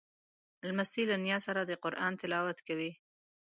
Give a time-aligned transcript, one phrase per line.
[0.67, 2.91] لمسی له نیا سره د قرآن تلاوت کوي.